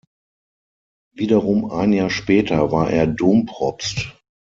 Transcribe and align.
Wiederum 1.13 1.69
ein 1.69 1.93
Jahr 1.93 2.09
später 2.09 2.71
war 2.71 2.89
er 2.89 3.05
Dompropst. 3.05 4.17